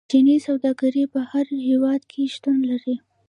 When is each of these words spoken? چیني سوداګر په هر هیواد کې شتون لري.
چیني 0.09 0.37
سوداګر 0.47 0.93
په 1.13 1.19
هر 1.31 1.45
هیواد 1.67 2.01
کې 2.11 2.31
شتون 2.33 2.57
لري. 2.69 2.95